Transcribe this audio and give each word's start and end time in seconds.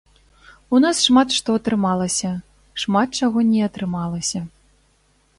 У 0.75 0.77
нас 0.85 1.01
шмат 1.09 1.33
што 1.39 1.57
атрымалася, 1.59 2.31
шмат 2.83 3.09
чаго 3.21 3.43
не 3.51 3.61
атрымалася. 3.67 4.39